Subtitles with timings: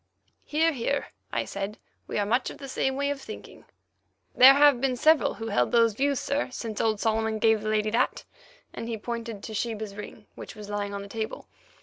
[0.45, 3.65] "Hear, hear," I said; "we are much of the same way of thinking."
[4.33, 7.91] "There have been several who held those views, sir, since old Solomon gave the lady
[7.91, 11.47] that"—and he pointed to Sheba's ring, which was lying on the table.